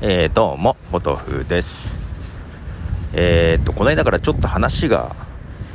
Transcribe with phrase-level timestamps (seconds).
[0.00, 1.88] えー、どうも、ポトフです。
[3.14, 5.16] えー、っと、この間からちょっと話が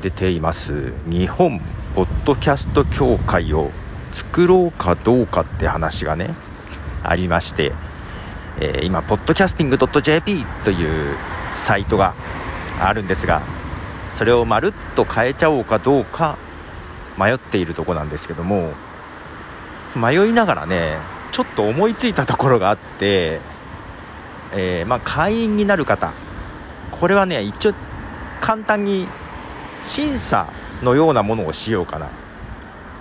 [0.02, 0.94] 出ています。
[1.08, 1.60] 日本
[1.94, 3.70] ポッドキャスト協会を
[4.14, 6.36] 作ろうかどうかって話がね、
[7.04, 7.74] ありまして、
[8.62, 11.18] えー、今、ポッドキャスティング .jp という
[11.58, 12.16] サイトが
[12.80, 13.42] あるんですが、
[14.08, 16.38] それをまるっと変えちゃおうかどうか
[17.18, 18.72] 迷っているとこなんですけども、
[19.98, 20.96] 迷いながらね、
[21.34, 23.42] ちょっと思いついたところがあって、
[24.54, 26.14] えー、まあ、会員になる方。
[26.92, 27.74] これはね一応
[28.40, 29.08] 簡単に
[29.82, 30.48] 審査
[30.82, 32.10] のようなものをしようかな。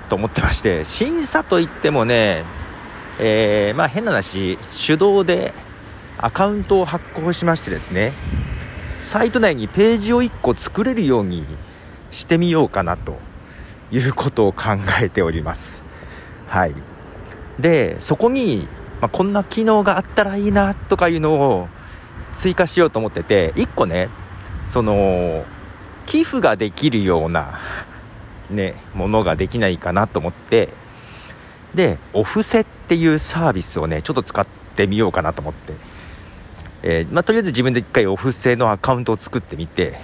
[0.09, 2.45] と思ってまして審査といってもね、
[3.19, 5.55] えー、まあ、変な話手動で
[6.19, 8.13] アカウントを発行しましてですね
[9.01, 11.47] サイト内にページを1個作れるように
[12.11, 13.17] してみようかなと
[13.91, 15.83] いうことを考えております。
[16.47, 16.75] はい。
[17.59, 18.69] でそこに
[19.03, 21.69] まあ、こんな機能があったらいいなとかいうのを
[22.35, 24.09] 追加しようと思ってて1個ね
[24.71, 25.45] その
[26.07, 27.59] 寄付ができるような
[28.49, 30.69] ねものができないかなと思って
[31.75, 35.73] でお布施っていうサービスをねちょっと使ってみようかなと思って、
[36.85, 39.99] えー、まあ、とりあえず自分で1回お布施のアカウントを作ってみて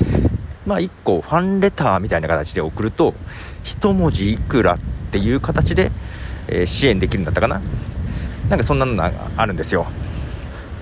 [0.67, 3.15] まあ1個ファンレターみたいな形で送ると
[3.63, 4.79] 1文字いくらっ
[5.13, 5.93] ていう形で、
[6.49, 7.61] えー、支援できるんだったかな。
[8.49, 9.87] なんかそんなのがあるんですよ。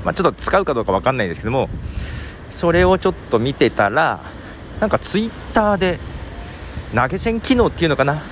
[0.05, 1.69] まあ、ちょっと使うかどうか分かんないんですけども、
[2.51, 4.21] それをちょっと見てたら、
[4.81, 5.99] なんかツイッターで
[6.95, 8.23] 投げ銭機能っていうのかな、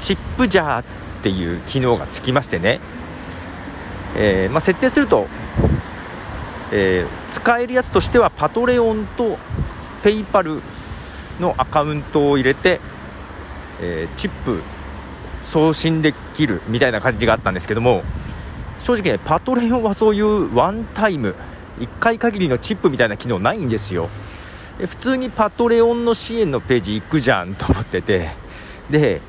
[0.00, 0.84] チップジャーっ
[1.22, 2.80] ていう機能がつきましてね、
[4.16, 5.28] えー、まあ、設定すると、
[6.72, 9.38] えー、使えるやつとしては Patreon と
[10.02, 10.60] PayPal
[11.38, 12.80] のアカウントを入れて、
[13.80, 14.62] えー、チップ
[15.44, 18.02] 送信できるみたいな感じがあったんですけども
[18.82, 21.34] 正直ね Patreon はそういう one time
[21.78, 24.08] 1回限りのチップみたいな機能ないんですよ。
[24.78, 28.30] 普通に Patreon の支援のページ行くじゃんと思ってて。
[28.90, 29.20] で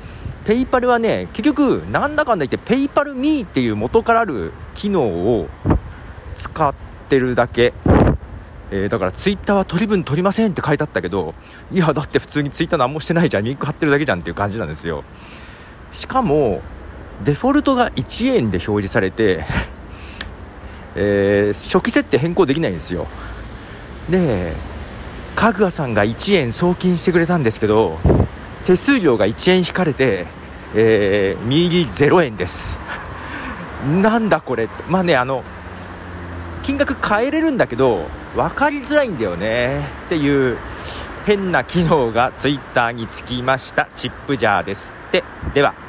[0.44, 5.48] PayPal はね結局なんだかんだ言って PayPal.Me っていう元からある機能を
[6.36, 6.74] 使っ
[7.08, 7.72] てるだけ。
[8.70, 11.34] えー、だからツイッターは取り分取りませんって書いてあったけど
[11.70, 15.04] いやだって普通にツイッター何もしてないじゃんリンク貼ってるだけじゃんっていう感じなんですよ。
[15.92, 16.60] しかも
[17.22, 19.44] デフォルトが1円で表示されて
[20.96, 23.06] えー、初期設定変更できないんですよ。
[24.08, 24.52] で
[25.34, 27.98] かぐわさんが1円送金してくれたんですけど
[28.64, 30.26] 手数料が1円引かれて、
[30.74, 32.78] えー、右0円です。
[34.02, 34.68] なんだこれ。
[34.88, 35.42] まあねあの
[36.62, 39.80] 金額変えれるんだけど分かりづらいんだよね。
[40.06, 40.56] っていう
[41.26, 43.88] 変な機能がツイッターにつきました。
[43.96, 45.24] チップジャーですって。
[45.52, 45.83] では。